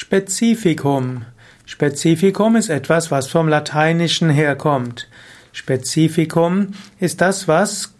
[0.00, 1.24] Spezifikum.
[1.66, 5.08] Spezifikum ist etwas, was vom Lateinischen herkommt.
[5.50, 6.68] Spezifikum
[7.00, 7.94] ist das, was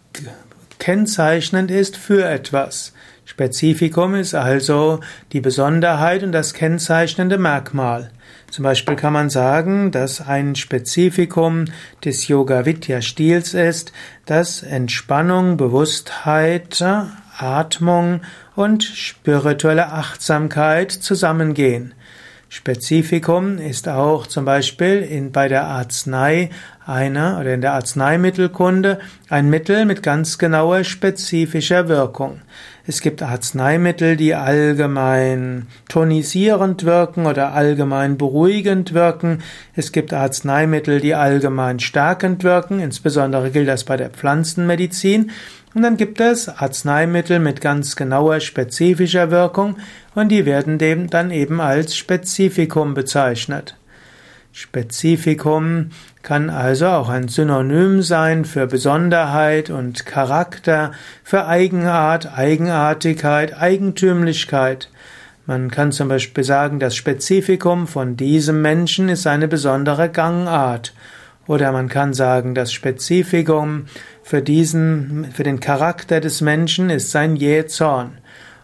[0.79, 2.93] kennzeichnend ist für etwas.
[3.25, 5.01] Spezifikum ist also
[5.33, 8.11] die Besonderheit und das kennzeichnende Merkmal.
[8.49, 11.65] Zum Beispiel kann man sagen, dass ein Spezifikum
[12.05, 13.91] des Yoga Vidya Stils ist,
[14.25, 16.81] dass Entspannung, Bewusstheit,
[17.41, 18.21] Atmung
[18.55, 21.93] und spirituelle Achtsamkeit zusammengehen.
[22.51, 26.49] Spezifikum ist auch zum Beispiel in, bei der Arznei
[26.83, 28.97] eine oder in der Arzneimittelkunde
[29.29, 32.41] ein Mittel mit ganz genauer spezifischer Wirkung.
[32.87, 39.43] Es gibt Arzneimittel, die allgemein tonisierend wirken oder allgemein beruhigend wirken.
[39.75, 42.79] Es gibt Arzneimittel, die allgemein stärkend wirken.
[42.79, 45.29] Insbesondere gilt das bei der Pflanzenmedizin.
[45.73, 49.77] Und dann gibt es Arzneimittel mit ganz genauer spezifischer Wirkung
[50.15, 53.75] und die werden dem dann eben als Spezifikum bezeichnet.
[54.51, 55.91] Spezifikum
[56.23, 60.91] kann also auch ein Synonym sein für Besonderheit und Charakter,
[61.23, 64.89] für Eigenart, Eigenartigkeit, Eigentümlichkeit.
[65.45, 70.93] Man kann zum Beispiel sagen, das Spezifikum von diesem Menschen ist eine besondere Gangart.
[71.49, 73.85] Oder man kann sagen, das Spezifikum
[74.21, 78.19] für diesen, für den Charakter des Menschen ist sein Jähzorn.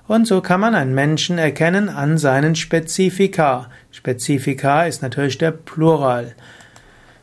[0.08, 3.72] Und so kann man einen Menschen erkennen an seinen Spezifika.
[3.90, 6.36] Spezifika ist natürlich der Plural.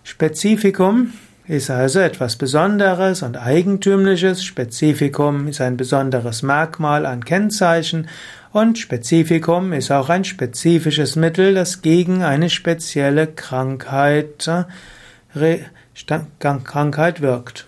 [0.02, 1.12] Spezifikum
[1.46, 4.42] ist also etwas Besonderes und Eigentümliches.
[4.42, 8.08] Spezifikum ist ein besonderes Merkmal, ein Kennzeichen.
[8.50, 14.50] Und Spezifikum ist auch ein spezifisches Mittel, das gegen eine spezielle Krankheit,
[16.64, 17.66] Krankheit wirkt.